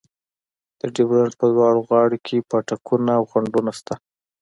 [0.79, 3.93] د ډیورنډ په دواړو غاړو کې پاټکونه او خنډونه شته.